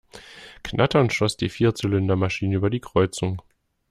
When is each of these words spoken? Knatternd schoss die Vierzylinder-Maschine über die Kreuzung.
Knatternd 0.63 1.13
schoss 1.13 1.37
die 1.37 1.47
Vierzylinder-Maschine 1.49 2.55
über 2.55 2.71
die 2.71 2.79
Kreuzung. 2.79 3.39